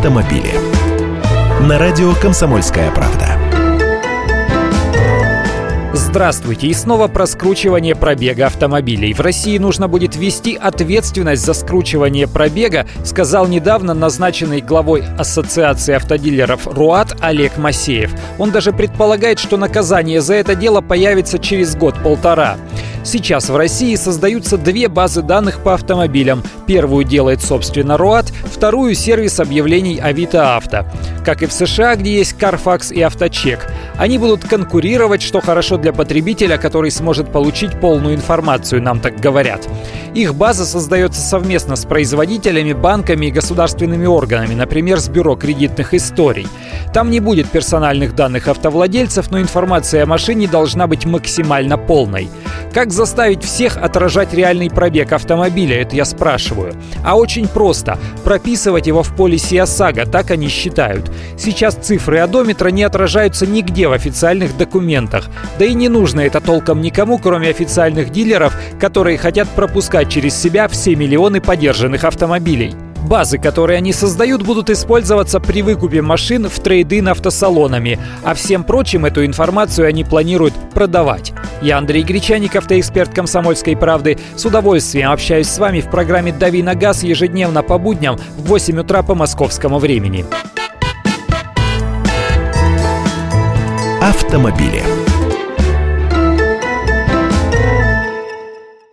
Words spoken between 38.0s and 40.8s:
информацию, нам так говорят. Их база